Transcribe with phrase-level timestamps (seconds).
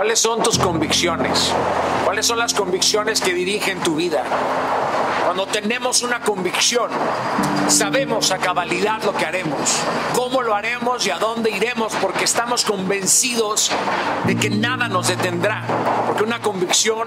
[0.00, 1.52] ¿Cuáles son tus convicciones?
[2.06, 4.24] ¿Cuáles son las convicciones que dirigen tu vida?
[5.26, 6.90] Cuando tenemos una convicción,
[7.68, 9.76] sabemos a cabalidad lo que haremos,
[10.14, 13.70] cómo lo haremos y a dónde iremos, porque estamos convencidos
[14.24, 15.64] de que nada nos detendrá.
[16.06, 17.06] Porque una convicción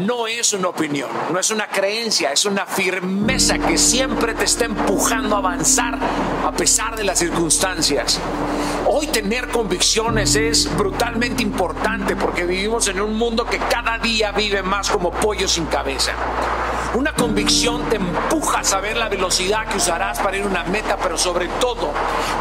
[0.00, 4.66] no es una opinión, no es una creencia, es una firmeza que siempre te está
[4.66, 5.98] empujando a avanzar
[6.44, 8.20] a pesar de las circunstancias.
[8.94, 14.62] Hoy tener convicciones es brutalmente importante porque vivimos en un mundo que cada día vive
[14.62, 16.12] más como pollo sin cabeza.
[16.92, 20.98] Una convicción te empuja a saber la velocidad que usarás para ir a una meta,
[20.98, 21.90] pero sobre todo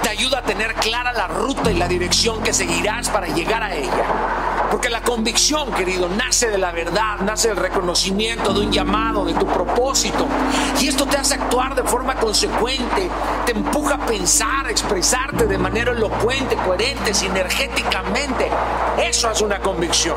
[0.03, 3.73] te ayuda a tener clara la ruta y la dirección que seguirás para llegar a
[3.73, 4.50] ella.
[4.71, 9.33] Porque la convicción, querido, nace de la verdad, nace del reconocimiento de un llamado, de
[9.33, 10.25] tu propósito.
[10.79, 13.09] Y esto te hace actuar de forma consecuente,
[13.45, 18.49] te empuja a pensar, a expresarte de manera elocuente, coherente, sinergéticamente.
[18.97, 20.15] Eso es una convicción.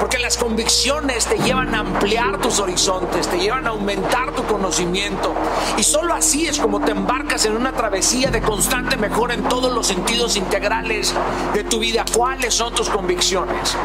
[0.00, 5.34] Porque las convicciones te llevan a ampliar tus horizontes, te llevan a aumentar tu conocimiento.
[5.76, 9.72] Y solo así es como te embarcas en una travesía de constante mejora en todos
[9.72, 11.14] los sentidos integrales
[11.52, 12.04] de tu vida.
[12.16, 13.76] ¿Cuáles son tus convicciones?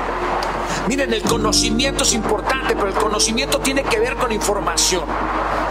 [0.88, 5.04] Miren, el conocimiento es importante, pero el conocimiento tiene que ver con información.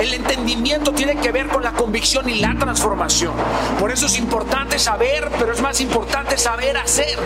[0.01, 3.33] El entendimiento tiene que ver con la convicción y la transformación.
[3.79, 7.17] Por eso es importante saber, pero es más importante saber hacer.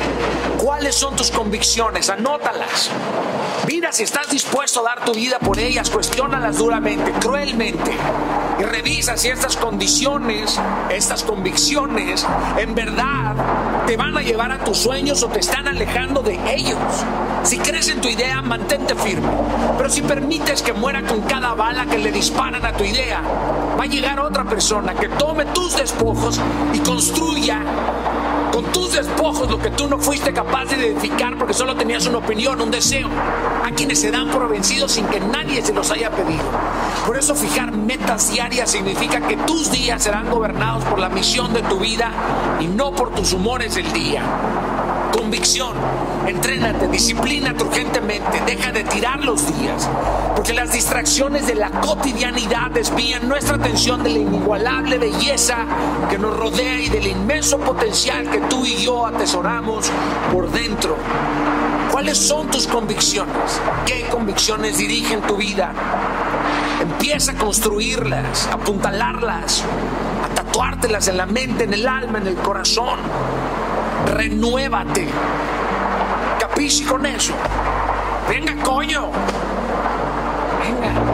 [0.58, 2.10] ¿Cuáles son tus convicciones?
[2.10, 2.90] Anótalas.
[3.68, 7.90] Mira si estás dispuesto a dar tu vida por ellas, cuestiónalas duramente, cruelmente.
[8.58, 13.36] Y revisa si estas condiciones, estas convicciones, en verdad
[13.86, 16.78] te van a llevar a tus sueños o te están alejando de ellos.
[17.42, 19.28] Si crees en tu idea, mantente firme.
[19.76, 23.20] Pero si permites que muera con cada bala que le disparan a tu idea,
[23.78, 26.40] va a llegar otra persona que tome tus despojos
[26.72, 27.60] y construya
[28.58, 32.18] con tus despojos lo que tú no fuiste capaz de edificar porque solo tenías una
[32.18, 33.08] opinión, un deseo.
[33.64, 36.42] A quienes se dan por vencidos sin que nadie se los haya pedido.
[37.06, 41.62] Por eso fijar metas diarias significa que tus días serán gobernados por la misión de
[41.62, 42.10] tu vida
[42.58, 44.24] y no por tus humores del día
[45.12, 45.74] convicción.
[46.26, 49.88] Entrénate, disciplínate urgentemente, deja de tirar los días,
[50.36, 55.56] porque las distracciones de la cotidianidad desvían nuestra atención de la inigualable belleza
[56.10, 59.90] que nos rodea y del inmenso potencial que tú y yo atesoramos
[60.32, 60.96] por dentro.
[61.90, 63.60] ¿Cuáles son tus convicciones?
[63.86, 65.72] ¿Qué convicciones dirigen tu vida?
[66.80, 69.64] Empieza a construirlas, a apuntalarlas,
[70.24, 72.98] a tatuártelas en la mente, en el alma, en el corazón
[74.06, 75.06] renuévate.
[76.58, 77.34] Capici con eso.
[78.28, 79.12] Venga, coño.
[80.60, 81.07] Venga.